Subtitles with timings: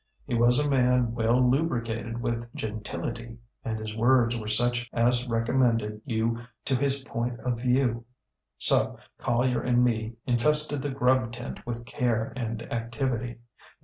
[0.25, 6.01] He was a man well lubricated with gentility, and his words were such as recommended
[6.05, 8.03] you to his point of view.
[8.57, 13.41] So, Collier and me infested the grub tent with care and activity.